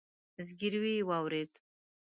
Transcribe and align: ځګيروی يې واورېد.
ځګيروی 0.45 0.93
يې 0.97 1.03
واورېد. 1.09 1.51